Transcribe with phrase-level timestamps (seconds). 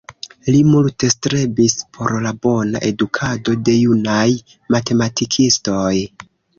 [0.53, 4.27] Li multe strebis por la bona edukado de junaj
[4.77, 5.97] matematikistoj.